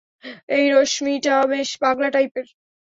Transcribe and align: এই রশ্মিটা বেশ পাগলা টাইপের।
এই 0.49 0.65
রশ্মিটা 0.71 1.35
বেশ 1.51 1.69
পাগলা 1.81 2.09
টাইপের। 2.13 2.47